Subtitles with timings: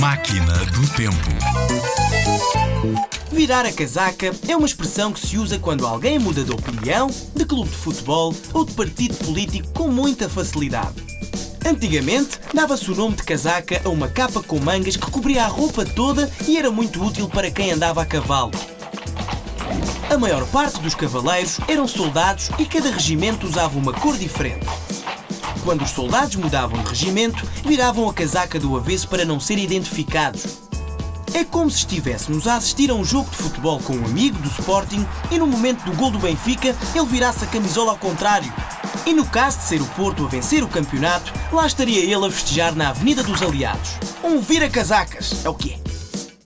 [0.00, 1.14] Máquina do Tempo.
[3.30, 7.44] Virar a casaca é uma expressão que se usa quando alguém muda de opinião, de
[7.44, 10.94] clube de futebol ou de partido político com muita facilidade.
[11.66, 15.84] Antigamente, dava-se o nome de casaca a uma capa com mangas que cobria a roupa
[15.84, 18.52] toda e era muito útil para quem andava a cavalo.
[20.08, 24.66] A maior parte dos cavaleiros eram soldados e cada regimento usava uma cor diferente.
[25.64, 30.58] Quando os soldados mudavam de regimento, viravam a casaca do avesso para não serem identificados.
[31.32, 34.48] É como se estivéssemos a assistir a um jogo de futebol com um amigo do
[34.48, 38.52] Sporting e no momento do gol do Benfica ele virasse a camisola ao contrário.
[39.06, 42.30] E no caso de ser o Porto a vencer o campeonato, lá estaria ele a
[42.30, 43.92] festejar na Avenida dos Aliados.
[44.24, 45.89] Um vira-casacas, é o que é.